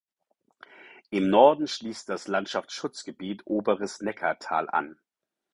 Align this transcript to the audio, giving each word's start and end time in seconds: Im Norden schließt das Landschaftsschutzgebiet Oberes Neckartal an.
Im 1.11 1.29
Norden 1.29 1.67
schließt 1.67 2.09
das 2.09 2.27
Landschaftsschutzgebiet 2.27 3.45
Oberes 3.45 3.99
Neckartal 4.01 4.67
an. 4.67 4.99